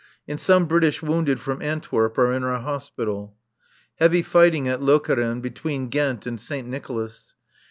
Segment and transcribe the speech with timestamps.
[0.27, 3.37] And some British wounded from Antwerp are in our Hospital.
[3.97, 7.35] Heavy fighting at Lokeren, between Ghent and Saint Nicolas.